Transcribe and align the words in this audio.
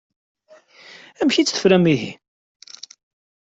Amek 1.21 1.35
i 1.37 1.43
tt-tefram 1.43 1.85
ihi? 1.93 2.11